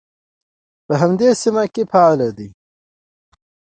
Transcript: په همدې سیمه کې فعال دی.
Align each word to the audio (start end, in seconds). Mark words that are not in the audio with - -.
په 0.85 0.93
همدې 1.01 1.29
سیمه 1.41 1.63
کې 1.73 1.83
فعال 1.91 2.19
دی. 2.37 2.49